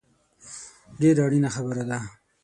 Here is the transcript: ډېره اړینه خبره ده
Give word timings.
ډېره 0.99 1.21
اړینه 1.27 1.49
خبره 1.55 1.83
ده 1.89 1.99